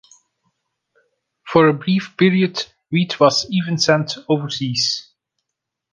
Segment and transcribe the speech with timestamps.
[1.45, 5.11] For a brief period wheat was even sent overseas.